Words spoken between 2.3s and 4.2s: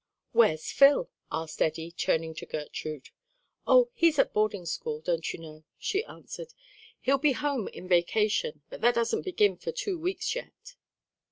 to Gertrude. "Oh, he's